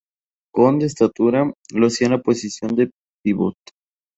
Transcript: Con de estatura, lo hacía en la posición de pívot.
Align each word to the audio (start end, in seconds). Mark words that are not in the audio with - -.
Con 0.51 0.79
de 0.79 0.87
estatura, 0.87 1.53
lo 1.75 1.85
hacía 1.85 2.07
en 2.07 2.13
la 2.13 2.21
posición 2.21 2.75
de 2.75 2.89
pívot. 3.23 3.53